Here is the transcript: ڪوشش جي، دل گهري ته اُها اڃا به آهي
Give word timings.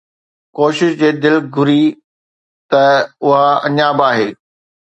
ڪوشش 0.57 0.91
جي، 1.01 1.09
دل 1.23 1.35
گهري 1.55 1.83
ته 2.71 2.83
اُها 3.23 3.47
اڃا 3.67 3.87
به 3.97 4.03
آهي 4.09 4.29